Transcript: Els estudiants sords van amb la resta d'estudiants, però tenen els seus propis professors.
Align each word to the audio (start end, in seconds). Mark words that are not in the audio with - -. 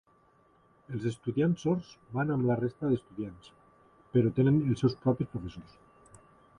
Els 0.95 1.03
estudiants 1.09 1.65
sords 1.65 1.91
van 2.19 2.33
amb 2.37 2.47
la 2.51 2.57
resta 2.63 2.91
d'estudiants, 2.95 3.53
però 4.17 4.35
tenen 4.41 4.61
els 4.73 4.85
seus 4.87 5.01
propis 5.07 5.35
professors. 5.37 5.83